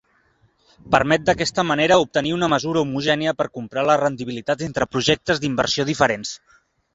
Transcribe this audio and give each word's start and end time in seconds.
Permet 0.93 1.25
d'aquesta 1.25 1.65
manera 1.71 1.97
obtenir 2.05 2.33
una 2.37 2.49
mesura 2.53 2.81
homogènia 2.85 3.35
per 3.43 3.47
comprar 3.59 3.85
la 3.91 3.99
rendibilitat 4.03 4.65
entre 4.71 4.89
projectes 4.97 5.43
d'inversió 5.45 5.87
diferents. 5.93 6.35